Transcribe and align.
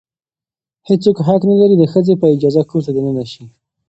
هیڅ 0.87 0.99
څوک 1.05 1.17
حق 1.27 1.41
نه 1.49 1.55
لري 1.61 1.75
د 1.79 1.83
ښځې 1.91 2.13
په 2.21 2.25
اجازې 2.35 2.61
کور 2.69 2.81
ته 2.85 2.91
دننه 2.95 3.23
شي. 3.31 3.43